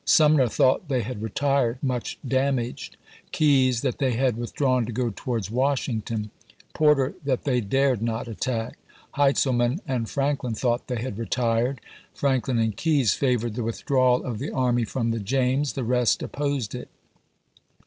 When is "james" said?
15.19-15.73